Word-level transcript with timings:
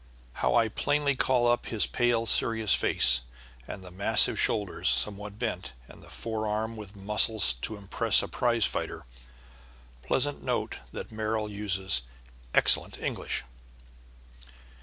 How 0.33 0.67
plainly 0.69 1.11
I 1.11 1.15
call 1.15 1.45
up 1.45 1.67
his 1.67 1.85
pale, 1.85 2.25
serious 2.25 2.73
face 2.73 3.21
and 3.67 3.83
the 3.83 3.91
massive 3.91 4.39
shoulders, 4.39 4.89
somewhat 4.89 5.37
bent, 5.37 5.73
and 5.87 6.01
the 6.01 6.09
forearm 6.09 6.75
with 6.75 6.95
muscles 6.95 7.53
to 7.61 7.77
impress 7.77 8.23
a 8.23 8.27
prize 8.27 8.65
fighter! 8.65 9.05
Pleasant 10.01 10.39
to 10.39 10.45
note 10.45 10.77
that 10.91 11.11
Merrill 11.11 11.51
uses 11.51 12.01
excellent 12.51 12.99
English. 12.99 13.43